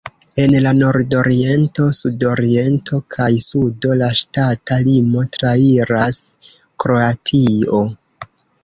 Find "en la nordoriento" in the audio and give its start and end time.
0.43-1.85